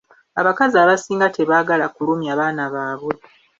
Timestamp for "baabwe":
2.73-3.13